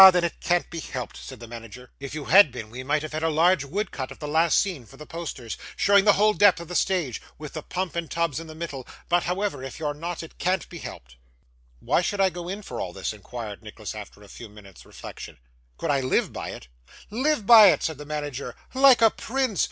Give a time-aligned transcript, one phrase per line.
[0.09, 1.91] Then it can't be helped,' said the manager.
[1.99, 4.83] 'If you had been, we might have had a large woodcut of the last scene
[4.87, 8.39] for the posters, showing the whole depth of the stage, with the pump and tubs
[8.39, 11.17] in the middle; but, however, if you're not, it can't be helped.'
[11.81, 15.37] 'What should I get for all this?' inquired Nicholas, after a few moments' reflection.
[15.77, 16.67] 'Could I live by it?'
[17.11, 18.55] 'Live by it!' said the manager.
[18.73, 19.59] 'Like a prince!